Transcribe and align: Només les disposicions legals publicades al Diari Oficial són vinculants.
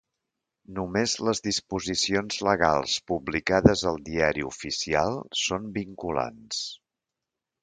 Només 0.77 1.11
les 1.27 1.41
disposicions 1.47 2.39
legals 2.47 2.95
publicades 3.11 3.85
al 3.93 4.01
Diari 4.09 4.47
Oficial 4.51 5.21
són 5.45 5.69
vinculants. 5.81 6.65